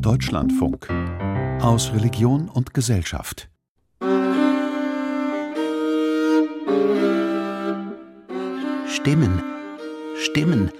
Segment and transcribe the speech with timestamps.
[0.00, 0.88] Deutschlandfunk
[1.62, 3.48] aus Religion und Gesellschaft.
[8.88, 9.42] Stimmen,
[10.16, 10.70] Stimmen,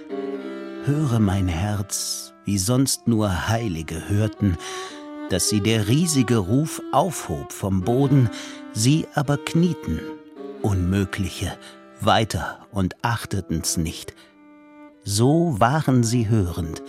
[0.85, 4.57] höre mein Herz, wie sonst nur Heilige hörten,
[5.29, 8.29] dass sie der riesige Ruf aufhob vom Boden,
[8.73, 9.99] sie aber knieten,
[10.61, 11.57] Unmögliche,
[12.01, 14.13] weiter und achteten's nicht.
[15.03, 16.83] So waren sie hörend.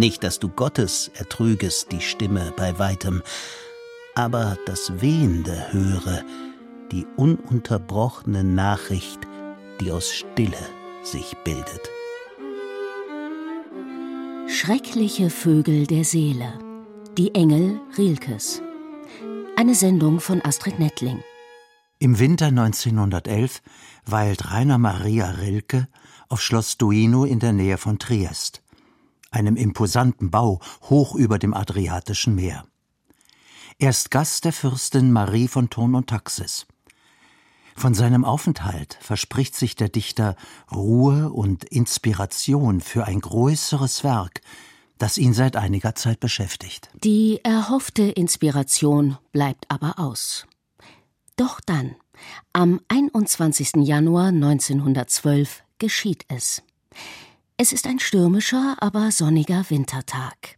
[0.00, 3.22] Nicht, dass du Gottes ertrügest die Stimme bei weitem,
[4.14, 6.24] aber das Wehende höre,
[6.90, 9.18] die ununterbrochene Nachricht,
[9.78, 10.56] die aus Stille
[11.02, 11.90] sich bildet.
[14.48, 16.58] Schreckliche Vögel der Seele.
[17.18, 18.62] Die Engel Rilkes.
[19.56, 21.22] Eine Sendung von Astrid Nettling.
[21.98, 23.60] Im Winter 1911
[24.06, 25.88] weilt Rainer Maria Rilke
[26.30, 28.62] auf Schloss Duino in der Nähe von Triest,
[29.30, 32.64] einem imposanten Bau hoch über dem Adriatischen Meer.
[33.78, 36.66] Er ist Gast der Fürstin Marie von Thurn und Taxis.
[37.74, 40.36] Von seinem Aufenthalt verspricht sich der Dichter
[40.70, 44.42] Ruhe und Inspiration für ein größeres Werk,
[44.98, 46.90] das ihn seit einiger Zeit beschäftigt.
[47.02, 50.46] Die erhoffte Inspiration bleibt aber aus.
[51.36, 51.96] Doch dann,
[52.52, 53.76] am 21.
[53.76, 56.62] Januar 1912, geschieht es.
[57.62, 60.56] Es ist ein stürmischer, aber sonniger Wintertag.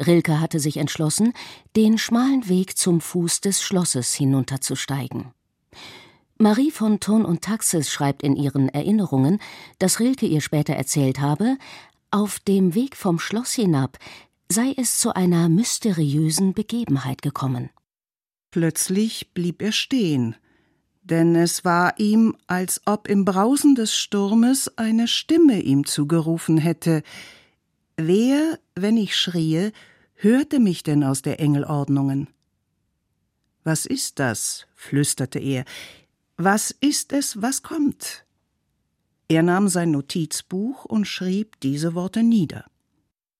[0.00, 1.32] Rilke hatte sich entschlossen,
[1.74, 5.32] den schmalen Weg zum Fuß des Schlosses hinunterzusteigen.
[6.38, 9.40] Marie von Thurn und Taxis schreibt in ihren Erinnerungen,
[9.80, 11.56] dass Rilke ihr später erzählt habe,
[12.12, 13.98] auf dem Weg vom Schloss hinab
[14.48, 17.70] sei es zu einer mysteriösen Begebenheit gekommen.
[18.52, 20.36] Plötzlich blieb er stehen,
[21.04, 27.02] denn es war ihm, als ob im Brausen des Sturmes eine Stimme ihm zugerufen hätte
[27.96, 29.70] Wer, wenn ich schrie,
[30.14, 32.28] hörte mich denn aus der Engelordnungen?
[33.62, 34.66] Was ist das?
[34.74, 35.64] flüsterte er.
[36.36, 38.24] Was ist es, was kommt?
[39.28, 42.64] Er nahm sein Notizbuch und schrieb diese Worte nieder.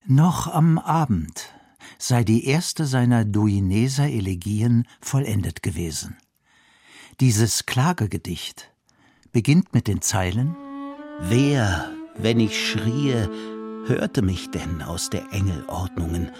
[0.06, 1.52] Noch am Abend,
[1.98, 6.16] sei die erste seiner Duineser Elegien vollendet gewesen.
[7.20, 8.72] Dieses Klagegedicht
[9.30, 10.56] beginnt mit den Zeilen
[11.20, 13.14] Wer, wenn ich schrie,
[13.86, 16.32] hörte mich denn aus der Engelordnungen?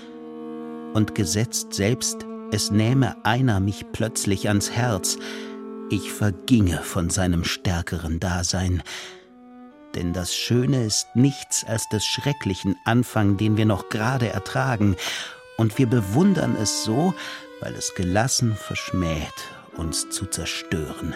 [0.93, 5.17] Und gesetzt selbst, es nähme einer mich plötzlich ans Herz,
[5.91, 8.83] ich verginge von seinem stärkeren Dasein,
[9.95, 14.97] denn das Schöne ist nichts als des schrecklichen Anfang, den wir noch gerade ertragen,
[15.57, 17.15] und wir bewundern es so,
[17.61, 21.15] weil es gelassen verschmäht, uns zu zerstören.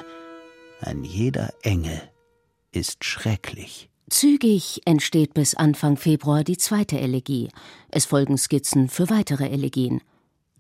[0.81, 2.01] Ein jeder Engel
[2.73, 3.91] ist schrecklich.
[4.11, 7.51] Zügig entsteht bis Anfang Februar die zweite Elegie.
[7.91, 10.01] Es folgen Skizzen für weitere Elegien.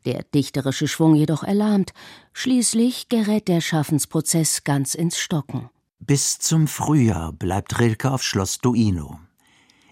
[0.04, 1.92] Der dichterische Schwung jedoch erlahmt.
[2.32, 5.70] Schließlich gerät der Schaffensprozess ganz ins Stocken.
[5.98, 9.18] Bis zum Frühjahr bleibt Rilke auf Schloss Duino.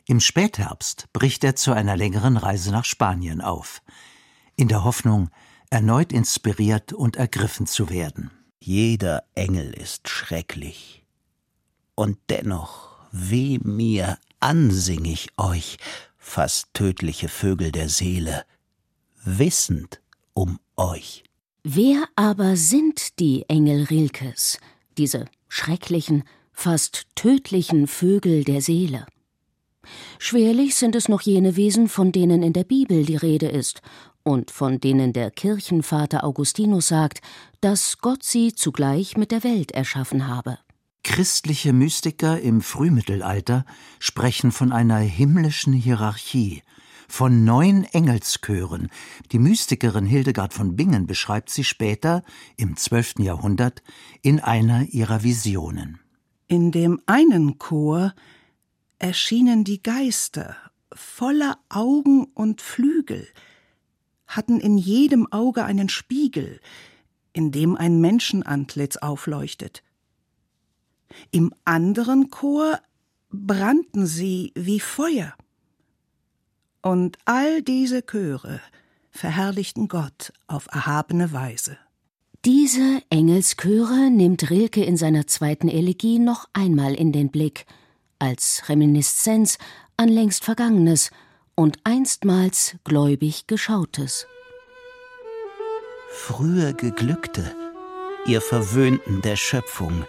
[0.06, 3.82] Im Spätherbst bricht er zu einer längeren Reise nach Spanien auf,
[4.54, 5.30] in der Hoffnung,
[5.70, 8.30] erneut inspiriert und ergriffen zu werden.
[8.60, 11.04] Jeder Engel ist schrecklich.
[11.94, 15.78] Und dennoch, weh mir, ansing ich euch,
[16.18, 18.44] fast tödliche Vögel der Seele,
[19.24, 20.00] wissend
[20.34, 21.24] um euch.
[21.62, 24.58] Wer aber sind die Engel Rilkes,
[24.98, 29.06] diese schrecklichen, fast tödlichen Vögel der Seele.
[30.18, 33.80] Schwerlich sind es noch jene Wesen, von denen in der Bibel die Rede ist
[34.26, 37.20] und von denen der Kirchenvater Augustinus sagt,
[37.60, 40.58] dass Gott sie zugleich mit der Welt erschaffen habe.
[41.04, 43.64] Christliche Mystiker im Frühmittelalter
[44.00, 46.64] sprechen von einer himmlischen Hierarchie,
[47.06, 48.88] von neun Engelschören.
[49.30, 52.24] Die Mystikerin Hildegard von Bingen beschreibt sie später,
[52.56, 53.20] im 12.
[53.20, 53.84] Jahrhundert,
[54.22, 56.00] in einer ihrer Visionen.
[56.48, 58.12] In dem einen Chor
[58.98, 60.56] erschienen die Geister,
[60.92, 63.28] voller Augen und Flügel,
[64.26, 66.60] hatten in jedem Auge einen Spiegel,
[67.32, 69.82] in dem ein Menschenantlitz aufleuchtet.
[71.30, 72.80] Im anderen Chor
[73.30, 75.34] brannten sie wie Feuer.
[76.82, 78.60] Und all diese Chöre
[79.10, 81.78] verherrlichten Gott auf erhabene Weise.
[82.44, 87.66] Diese Engelschöre nimmt Rilke in seiner zweiten Elegie noch einmal in den Blick,
[88.18, 89.58] als Reminiszenz
[89.96, 91.10] an längst Vergangenes
[91.56, 94.28] und einstmals gläubig Geschautes.
[96.10, 97.44] Frühe Geglückte,
[98.26, 100.04] ihr Verwöhnten der Schöpfung,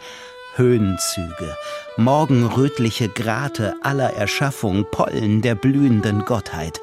[0.56, 1.56] Höhenzüge,
[1.98, 6.80] morgenrötliche Grate aller Erschaffung, Pollen der blühenden Gottheit,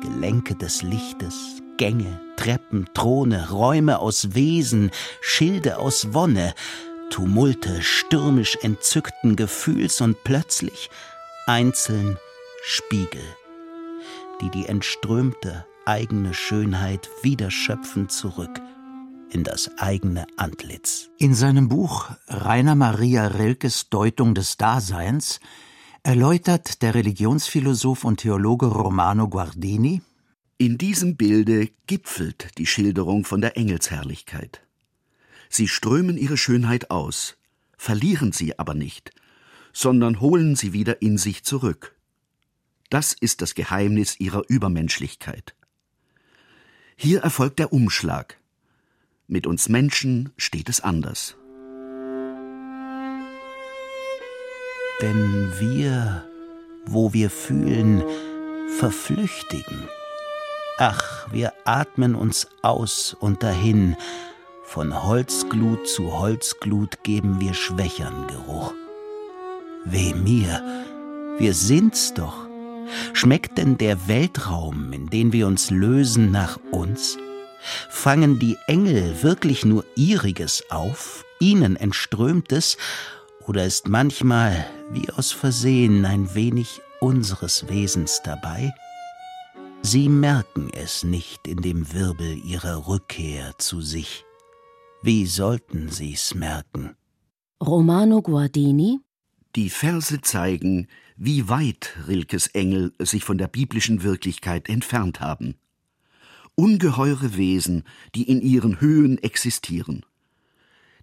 [0.00, 4.90] Gelenke des Lichtes, Gänge, Treppen, Throne, Räume aus Wesen,
[5.20, 6.54] Schilde aus Wonne,
[7.10, 10.90] Tumulte stürmisch entzückten Gefühls und plötzlich
[11.46, 12.18] einzeln
[12.62, 13.22] Spiegel,
[14.40, 18.60] die die entströmte eigene Schönheit wieder schöpfen zurück
[19.30, 21.10] in das eigene Antlitz.
[21.18, 25.40] In seinem Buch Rainer Maria Rilkes Deutung des Daseins
[26.02, 30.02] erläutert der Religionsphilosoph und Theologe Romano Guardini
[30.56, 34.62] In diesem Bilde gipfelt die Schilderung von der Engelsherrlichkeit.
[35.48, 37.36] Sie strömen ihre Schönheit aus,
[37.76, 39.12] verlieren sie aber nicht,
[39.72, 41.93] sondern holen sie wieder in sich zurück.
[42.94, 45.56] Das ist das Geheimnis ihrer Übermenschlichkeit.
[46.94, 48.38] Hier erfolgt der Umschlag.
[49.26, 51.34] Mit uns Menschen steht es anders.
[55.02, 56.24] Denn wir,
[56.86, 58.00] wo wir fühlen,
[58.78, 59.88] verflüchtigen.
[60.78, 63.96] Ach, wir atmen uns aus und dahin,
[64.62, 68.72] von Holzglut zu Holzglut geben wir schwächern Geruch.
[69.84, 70.62] Weh mir,
[71.38, 72.43] wir sind's doch.
[73.12, 77.18] Schmeckt denn der Weltraum, in den wir uns lösen, nach uns?
[77.88, 82.76] Fangen die Engel wirklich nur ihriges auf, ihnen entströmtes,
[83.46, 88.72] oder ist manchmal, wie aus Versehen, ein wenig unseres Wesens dabei?
[89.82, 94.24] Sie merken es nicht in dem Wirbel ihrer Rückkehr zu sich.
[95.02, 96.96] Wie sollten sie's merken?
[97.62, 99.00] Romano Guardini
[99.56, 105.54] Die Verse zeigen, wie weit Rilkes Engel sich von der biblischen Wirklichkeit entfernt haben.
[106.56, 107.84] Ungeheure Wesen,
[108.14, 110.04] die in ihren Höhen existieren.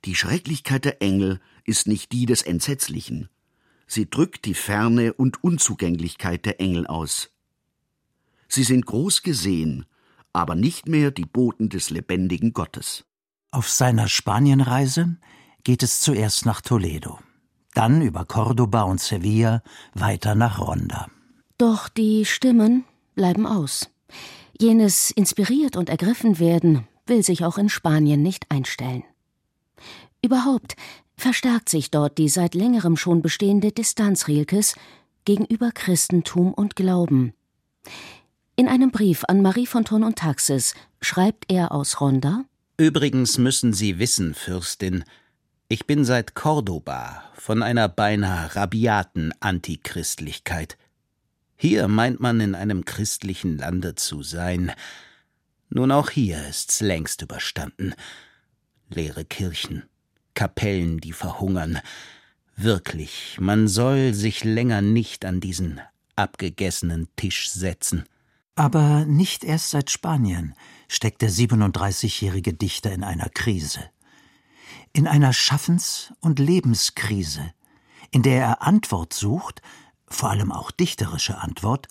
[0.03, 3.29] Die Schrecklichkeit der Engel ist nicht die des Entsetzlichen.
[3.87, 7.31] Sie drückt die Ferne und Unzugänglichkeit der Engel aus.
[8.47, 9.85] Sie sind groß gesehen,
[10.33, 13.05] aber nicht mehr die Boten des lebendigen Gottes.
[13.51, 15.17] Auf seiner Spanienreise
[15.63, 17.19] geht es zuerst nach Toledo,
[17.73, 19.61] dann über Cordoba und Sevilla
[19.93, 21.07] weiter nach Ronda.
[21.57, 22.85] Doch die Stimmen
[23.15, 23.89] bleiben aus.
[24.59, 29.03] Jenes inspiriert und ergriffen werden will sich auch in Spanien nicht einstellen.
[30.23, 30.75] Überhaupt
[31.15, 34.75] verstärkt sich dort die seit längerem schon bestehende Distanz Rilkes
[35.25, 37.33] gegenüber Christentum und Glauben.
[38.55, 42.45] In einem Brief an Marie von Thurn und Taxis schreibt er aus Ronda
[42.77, 45.03] Übrigens müssen Sie wissen, Fürstin,
[45.71, 50.77] ich bin seit Cordoba von einer beinahe rabiaten Antichristlichkeit.
[51.55, 54.73] Hier meint man in einem christlichen Lande zu sein.
[55.69, 57.93] Nun auch hier ist's längst überstanden.
[58.89, 59.83] Leere Kirchen,
[60.33, 61.79] Kapellen, die verhungern.
[62.57, 65.79] Wirklich, man soll sich länger nicht an diesen
[66.17, 68.03] abgegessenen Tisch setzen.
[68.55, 70.53] Aber nicht erst seit Spanien
[70.89, 73.79] steckt der 37-jährige Dichter in einer Krise.
[74.93, 77.53] In einer Schaffens- und Lebenskrise,
[78.11, 79.61] in der er Antwort sucht,
[80.07, 81.87] vor allem auch dichterische Antwort,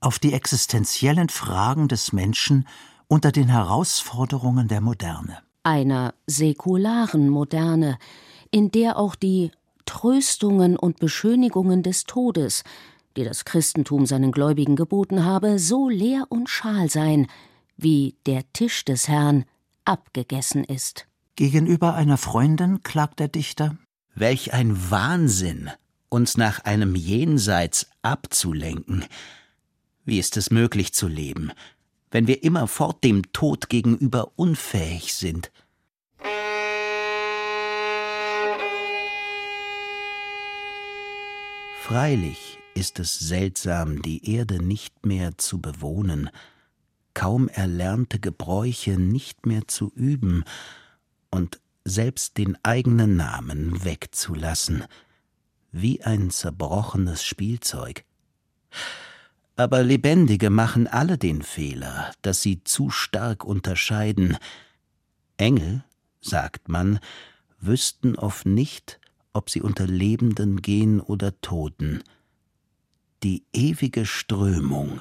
[0.00, 2.68] auf die existenziellen Fragen des Menschen
[3.08, 5.38] unter den Herausforderungen der Moderne.
[5.64, 7.98] einer säkularen Moderne,
[8.50, 9.50] in der auch die
[9.86, 12.64] Tröstungen und Beschönigungen des Todes,
[13.16, 17.26] die das Christentum seinen Gläubigen geboten habe, so leer und schal seien,
[17.76, 19.44] wie der Tisch des Herrn
[19.84, 21.06] abgegessen ist.
[21.36, 23.76] Gegenüber einer Freundin klagt der Dichter
[24.14, 25.68] Welch ein Wahnsinn,
[26.08, 29.04] uns nach einem Jenseits abzulenken.
[30.04, 31.50] Wie ist es möglich zu leben,
[32.12, 35.50] wenn wir immerfort dem Tod gegenüber unfähig sind?
[41.80, 46.30] Freilich ist es seltsam, die Erde nicht mehr zu bewohnen,
[47.12, 50.44] kaum erlernte Gebräuche nicht mehr zu üben
[51.34, 54.84] und selbst den eigenen Namen wegzulassen,
[55.72, 58.04] wie ein zerbrochenes Spielzeug.
[59.56, 64.36] Aber Lebendige machen alle den Fehler, dass sie zu stark unterscheiden.
[65.36, 65.82] Engel,
[66.20, 67.00] sagt man,
[67.58, 69.00] wüssten oft nicht,
[69.32, 72.04] ob sie unter Lebenden gehen oder Toten.
[73.24, 75.00] Die ewige Strömung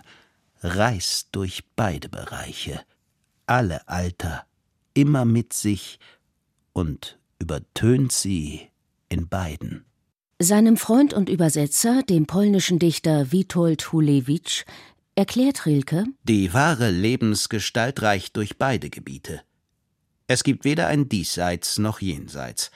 [0.62, 2.82] reißt durch beide Bereiche,
[3.46, 4.48] alle Alter,
[4.96, 6.00] immer mit sich
[6.74, 8.70] und übertönt sie
[9.10, 9.86] in beiden.
[10.40, 14.66] Seinem Freund und Übersetzer, dem polnischen Dichter Witold Hulewicz,
[15.16, 19.42] erklärt Rilke, Die wahre Lebensgestalt reicht durch beide Gebiete.
[20.28, 22.72] Es gibt weder ein Diesseits noch Jenseits,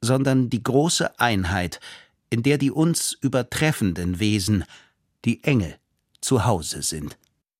[0.00, 1.80] sondern die große Einheit,
[2.30, 4.64] in der die uns übertreffenden Wesen,
[5.24, 5.76] die Engel,
[6.20, 7.18] zu Hause sind.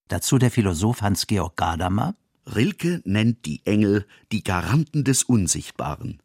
[0.08, 2.14] Dazu der Philosoph Hans-Georg Gadamer.
[2.46, 6.20] Rilke nennt die Engel die Garanten des Unsichtbaren.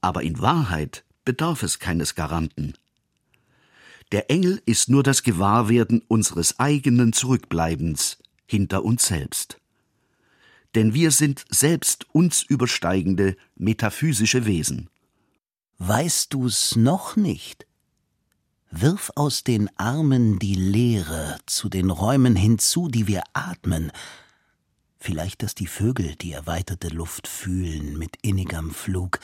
[0.00, 2.74] Aber in Wahrheit bedarf es keines Garanten.
[4.12, 9.60] Der Engel ist nur das Gewahrwerden unseres eigenen Zurückbleibens hinter uns selbst.
[10.74, 14.90] Denn wir sind selbst uns übersteigende metaphysische Wesen.
[15.78, 17.66] Weißt du's noch nicht?
[18.70, 23.92] Wirf aus den Armen die Leere zu den Räumen hinzu, die wir atmen.
[25.04, 29.20] Vielleicht, dass die Vögel die erweiterte Luft fühlen mit innigem Flug.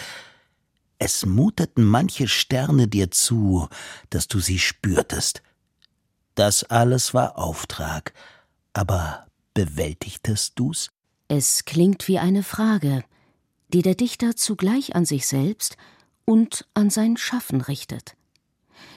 [0.98, 3.66] Es muteten manche Sterne dir zu,
[4.10, 5.42] dass du sie spürtest.
[6.34, 8.12] Das alles war Auftrag,
[8.74, 10.90] aber bewältigtest du's?
[11.28, 13.02] Es klingt wie eine Frage,
[13.68, 15.78] die der Dichter zugleich an sich selbst
[16.26, 18.16] und an sein Schaffen richtet.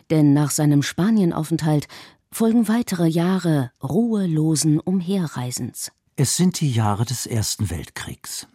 [0.09, 1.87] Denn nach seinem Spanienaufenthalt
[2.29, 5.93] folgen weitere Jahre ruhelosen Umherreisens.
[6.15, 8.47] Es sind die Jahre des Ersten Weltkriegs.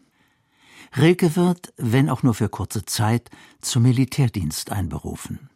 [0.97, 5.51] Rilke wird, wenn auch nur für kurze Zeit, zum Militärdienst einberufen.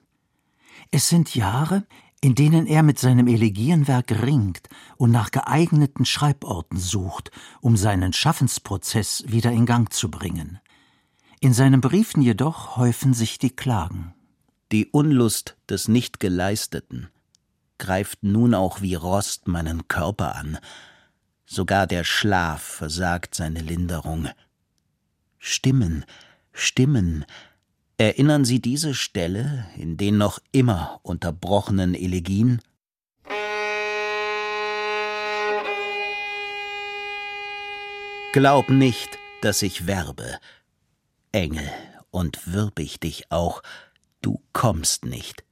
[0.90, 1.86] Es sind Jahre,
[2.20, 7.30] in denen er mit seinem Elegienwerk ringt und nach geeigneten Schreiborten sucht,
[7.60, 10.58] um seinen Schaffensprozess wieder in Gang zu bringen.
[11.38, 14.12] In seinen Briefen jedoch häufen sich die Klagen.
[14.72, 17.10] Die Unlust des Nichtgeleisteten
[17.78, 20.58] greift nun auch wie Rost meinen Körper an.
[21.54, 24.30] Sogar der Schlaf versagt seine Linderung.
[25.36, 26.06] Stimmen,
[26.54, 27.26] Stimmen,
[27.98, 32.62] erinnern Sie diese Stelle in den noch immer unterbrochenen Elegien?
[38.32, 40.38] Glaub nicht, dass ich werbe,
[41.32, 41.68] Engel,
[42.10, 43.62] und wirb ich dich auch,
[44.22, 45.44] du kommst nicht.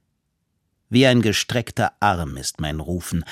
[0.89, 3.23] Wie ein gestreckter Arm ist mein Rufen,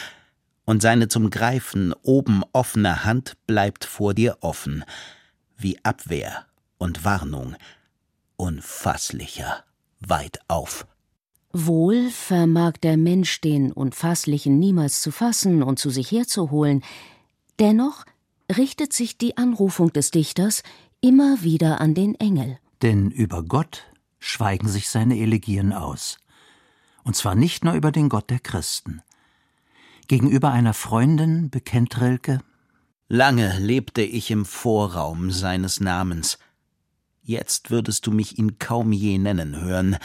[0.70, 4.84] und seine zum Greifen oben offene Hand bleibt vor dir offen,
[5.58, 6.46] wie Abwehr
[6.78, 7.56] und Warnung,
[8.36, 9.64] unfasslicher,
[10.00, 10.86] weit auf.
[11.52, 16.84] Wohl vermag der Mensch den Unfasslichen niemals zu fassen und zu sich herzuholen,
[17.58, 18.06] dennoch
[18.56, 20.62] richtet sich die Anrufung des Dichters
[21.02, 22.60] immer wieder an den Engel.
[22.84, 23.86] Denn über Gott
[24.20, 26.20] schweigen sich seine Elegien aus.
[27.04, 29.02] Und zwar nicht nur über den Gott der Christen.
[30.10, 32.40] Gegenüber einer Freundin bekennt Rilke
[33.10, 36.40] Lange lebte ich im Vorraum seines Namens.
[37.22, 39.98] Jetzt würdest du mich ihn kaum je nennen hören.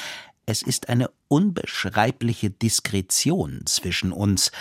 [0.44, 4.52] Es ist eine unbeschreibliche Diskretion zwischen uns.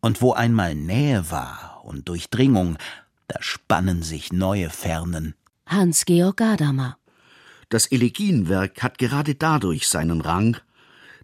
[0.00, 2.78] Und wo einmal Nähe war und Durchdringung,
[3.28, 5.34] da spannen sich neue Fernen.
[5.66, 6.96] Hans-Georg Gadamer.
[7.68, 10.56] Das Elegienwerk hat gerade dadurch seinen Rang,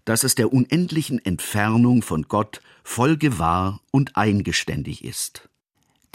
[0.05, 5.49] dass es der unendlichen Entfernung von Gott vollgewahr und eingeständig ist.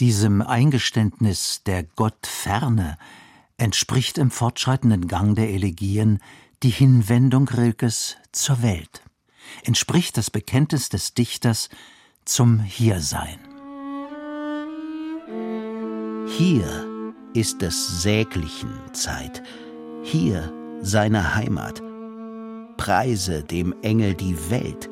[0.01, 2.99] Diesem Eingeständnis der Gottferne
[3.57, 6.21] entspricht im fortschreitenden Gang der Elegien
[6.63, 9.03] die Hinwendung Rilkes zur Welt,
[9.65, 11.69] entspricht das Bekenntnis des Dichters
[12.25, 13.39] zum Hiersein.
[16.29, 19.43] Hier ist des Säglichen Zeit,
[20.03, 21.83] hier seine Heimat.
[22.77, 24.91] Preise dem Engel die Welt,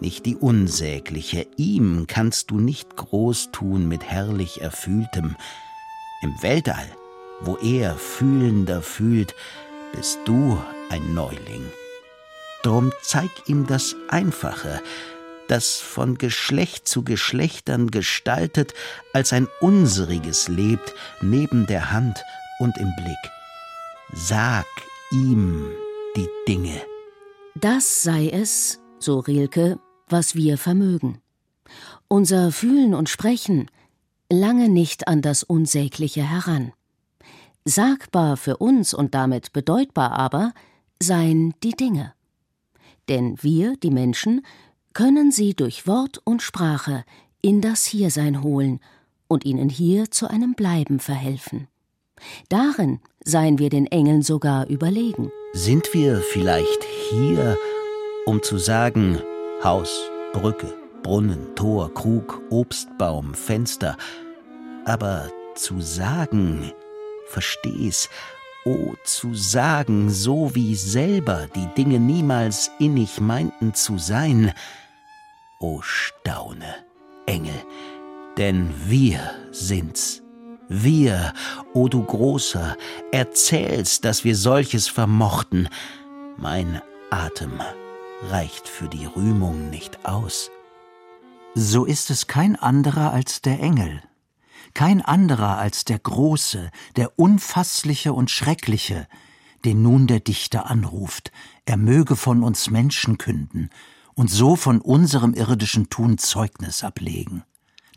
[0.00, 5.36] nicht die unsägliche, ihm kannst du nicht groß tun mit herrlich Erfühltem.
[6.22, 6.88] Im Weltall,
[7.40, 9.34] wo er fühlender fühlt,
[9.92, 10.58] bist du
[10.90, 11.64] ein Neuling.
[12.62, 14.82] Drum zeig ihm das Einfache,
[15.48, 18.74] das von Geschlecht zu Geschlechtern gestaltet,
[19.12, 22.22] als ein unseriges lebt, neben der Hand
[22.58, 23.16] und im Blick.
[24.12, 24.66] Sag
[25.12, 25.70] ihm
[26.16, 26.80] die Dinge.
[27.54, 31.20] Das sei es, so Rilke, was wir vermögen.
[32.08, 33.70] Unser Fühlen und Sprechen
[34.30, 36.72] lange nicht an das Unsägliche heran.
[37.64, 40.52] Sagbar für uns und damit bedeutbar aber
[41.02, 42.14] seien die Dinge.
[43.08, 44.42] Denn wir, die Menschen,
[44.92, 47.04] können sie durch Wort und Sprache
[47.42, 48.80] in das Hiersein holen
[49.28, 51.68] und ihnen hier zu einem Bleiben verhelfen.
[52.48, 55.30] Darin seien wir den Engeln sogar überlegen.
[55.52, 57.56] Sind wir vielleicht hier,
[58.26, 59.22] um zu sagen,
[59.62, 63.96] Haus, Brücke, Brunnen, Tor, Krug, Obstbaum, Fenster,
[64.84, 66.72] aber zu sagen,
[67.28, 68.10] versteh's,
[68.64, 74.52] oh, zu sagen, so wie selber die Dinge niemals innig meinten zu sein,
[75.60, 76.74] o oh, staune,
[77.26, 77.62] Engel,
[78.36, 79.20] denn wir
[79.52, 80.22] sind's.
[80.68, 81.32] Wir,
[81.74, 82.76] o oh du Großer,
[83.12, 85.68] erzählst, dass wir solches vermochten.
[86.36, 87.60] Mein Atem
[88.22, 90.50] reicht für die Rühmung nicht aus.
[91.54, 94.02] So ist es kein anderer als der Engel,
[94.74, 99.08] kein anderer als der Große, der Unfassliche und Schreckliche,
[99.64, 101.32] den nun der Dichter anruft,
[101.64, 103.70] er möge von uns Menschen künden
[104.14, 107.42] und so von unserem irdischen Tun Zeugnis ablegen,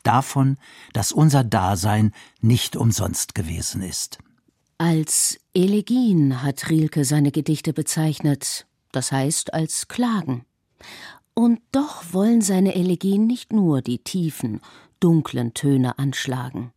[0.03, 0.57] davon,
[0.93, 4.19] dass unser Dasein nicht umsonst gewesen ist.
[4.77, 10.45] Als Elegien hat Rilke seine Gedichte bezeichnet, das heißt als Klagen.
[11.33, 14.61] Und doch wollen seine Elegien nicht nur die tiefen,
[14.99, 16.73] dunklen Töne anschlagen.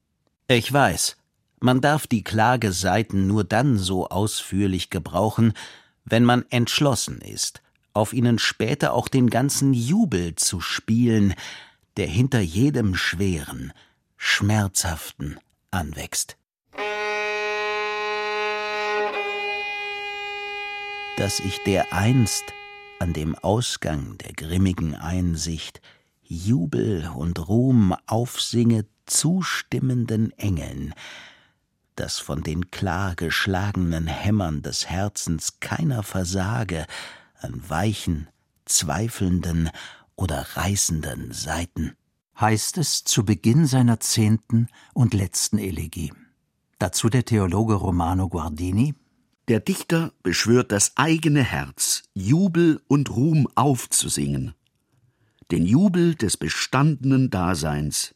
[0.48, 1.16] Ich weiß,
[1.60, 5.52] man darf die Klageseiten nur dann so ausführlich gebrauchen,
[6.04, 11.34] wenn man entschlossen ist, auf ihnen später auch den ganzen Jubel zu spielen,
[11.96, 13.72] der hinter jedem schweren,
[14.16, 15.38] schmerzhaften
[15.70, 16.36] anwächst.
[21.22, 22.46] Dass ich dereinst
[22.98, 25.80] an dem Ausgang der grimmigen Einsicht
[26.20, 30.94] Jubel und Ruhm aufsinge zustimmenden Engeln,
[31.94, 36.88] dass von den klar geschlagenen Hämmern des Herzens keiner versage
[37.38, 38.26] an weichen,
[38.64, 39.70] zweifelnden
[40.16, 41.94] oder reißenden Seiten.
[42.40, 46.12] Heißt es zu Beginn seiner zehnten und letzten Elegie.
[46.80, 48.96] Dazu der Theologe Romano Guardini.
[49.48, 54.54] Der Dichter beschwört das eigene Herz, Jubel und Ruhm aufzusingen.
[55.50, 58.14] Den Jubel des bestandenen Daseins,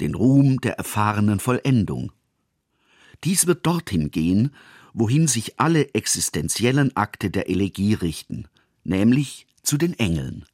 [0.00, 2.12] den Ruhm der erfahrenen Vollendung.
[3.24, 4.52] Dies wird dorthin gehen,
[4.92, 8.48] wohin sich alle existenziellen Akte der Elegie richten,
[8.82, 10.44] nämlich zu den Engeln.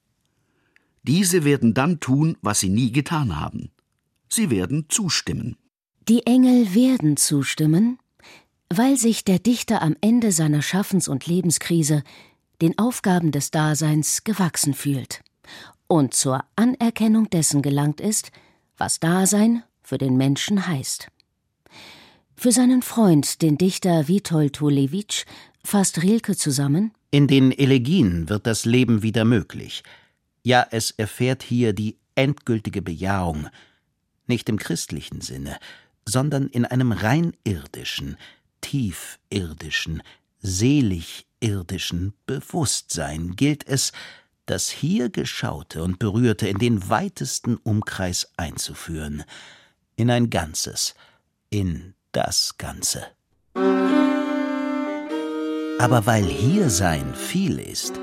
[1.03, 3.71] Diese werden dann tun, was sie nie getan haben.
[4.29, 5.57] Sie werden zustimmen.
[6.09, 7.99] Die Engel werden zustimmen,
[8.76, 12.02] weil sich der Dichter am Ende seiner Schaffens- und Lebenskrise
[12.62, 15.23] den Aufgaben des Daseins gewachsen fühlt
[15.87, 18.31] und zur Anerkennung dessen gelangt ist,
[18.76, 21.09] was Dasein für den Menschen heißt.
[22.37, 25.25] Für seinen Freund, den Dichter Witold Tulewitsch,
[25.62, 29.83] fasst Rilke zusammen In den Elegien wird das Leben wieder möglich.
[30.42, 33.49] Ja, es erfährt hier die endgültige Bejahung,
[34.27, 35.59] nicht im christlichen Sinne,
[36.07, 38.16] sondern in einem rein irdischen,
[38.64, 40.03] tiefirdischen,
[40.40, 43.92] selig irdischen Bewusstsein gilt es,
[44.46, 49.24] das hier Geschaute und Berührte in den weitesten Umkreis einzuführen,
[49.96, 50.94] in ein Ganzes,
[51.50, 53.05] in das Ganze.
[55.79, 58.00] Aber weil Hiersein viel ist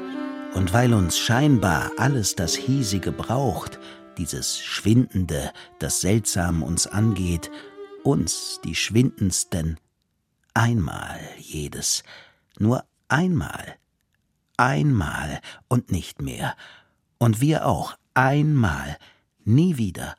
[0.54, 3.80] und weil uns scheinbar alles das Hiesige braucht,
[4.20, 7.50] dieses Schwindende, das seltsam uns angeht,
[8.04, 9.80] uns, die Schwindendsten,
[10.54, 12.04] einmal jedes,
[12.60, 13.76] nur einmal,
[14.58, 16.56] einmal und nicht mehr,
[17.18, 18.98] und wir auch einmal,
[19.44, 20.16] nie wieder,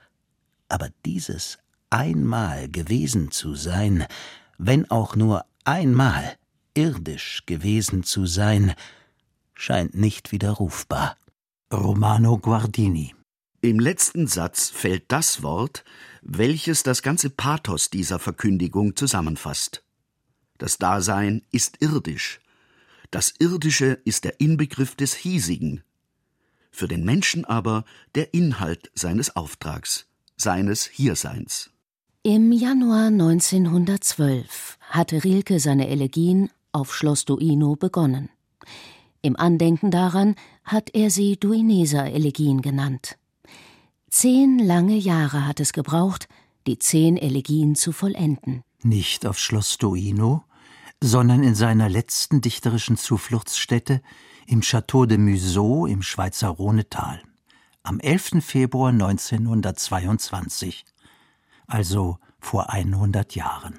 [0.68, 1.58] aber dieses
[1.90, 4.06] einmal gewesen zu sein,
[4.58, 6.36] wenn auch nur einmal
[6.74, 8.74] irdisch gewesen zu sein,
[9.54, 11.16] scheint nicht widerrufbar.
[11.72, 13.14] Romano Guardini.
[13.60, 15.84] Im letzten Satz fällt das Wort,
[16.20, 19.84] welches das ganze Pathos dieser Verkündigung zusammenfasst.
[20.62, 22.38] Das Dasein ist irdisch.
[23.10, 25.82] Das Irdische ist der Inbegriff des Hiesigen.
[26.70, 31.70] Für den Menschen aber der Inhalt seines Auftrags, seines Hierseins.
[32.22, 38.28] Im Januar 1912 hatte Rilke seine Elegien auf Schloss Duino begonnen.
[39.20, 43.18] Im Andenken daran hat er sie Duineser Elegien genannt.
[44.10, 46.28] Zehn lange Jahre hat es gebraucht,
[46.68, 48.62] die zehn Elegien zu vollenden.
[48.84, 50.44] Nicht auf Schloss Duino,
[51.04, 54.00] sondern in seiner letzten dichterischen Zufluchtsstätte
[54.46, 57.20] im Château de Museau im Schweizer Rhonetal
[57.82, 58.44] am 11.
[58.44, 60.84] Februar 1922
[61.66, 63.74] also vor 100 Jahren.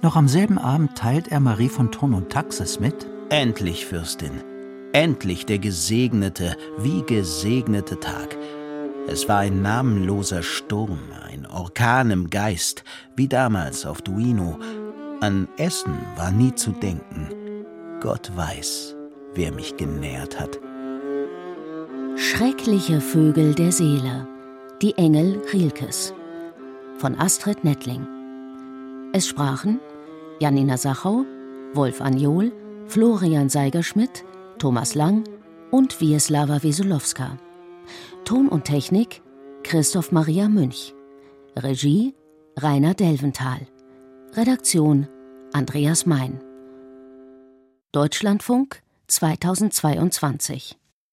[0.00, 4.42] Noch am selben Abend teilt er Marie von Thurn und Taxis mit: Endlich, Fürstin,
[4.92, 8.36] endlich der gesegnete, wie gesegnete Tag.
[9.08, 12.84] Es war ein namenloser Sturm, ein Orkan im Geist,
[13.16, 14.58] wie damals auf Duino.
[15.22, 17.28] An Essen war nie zu denken.
[18.00, 18.96] Gott weiß,
[19.34, 20.58] wer mich genährt hat.
[22.16, 24.26] Schreckliche Vögel der Seele
[24.82, 26.12] die Engel Rilkes
[26.96, 28.04] von Astrid Nettling.
[29.12, 29.78] Es sprachen
[30.40, 31.24] Janina Sachau,
[31.72, 32.50] Wolf Anjol,
[32.88, 34.24] Florian Seigerschmidt,
[34.58, 35.22] Thomas Lang
[35.70, 37.38] und Wieslava Wesulowska.
[38.24, 39.22] Ton und Technik
[39.62, 40.96] Christoph Maria Münch.
[41.56, 42.12] Regie
[42.58, 43.68] Rainer Delventhal.
[44.34, 45.08] Redaktion
[45.52, 46.40] Andreas Mein.
[47.92, 50.78] Deutschlandfunk 2022